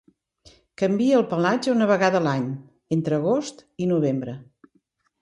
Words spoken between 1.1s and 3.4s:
el pelatge una vegada a l'any entre